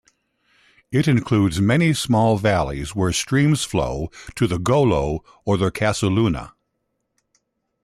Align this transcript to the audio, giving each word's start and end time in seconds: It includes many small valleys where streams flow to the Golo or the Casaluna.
It 0.91 1.07
includes 1.07 1.61
many 1.61 1.93
small 1.93 2.39
valleys 2.39 2.95
where 2.95 3.13
streams 3.13 3.63
flow 3.63 4.09
to 4.35 4.47
the 4.47 4.57
Golo 4.57 5.23
or 5.45 5.57
the 5.57 5.69
Casaluna. 5.71 6.53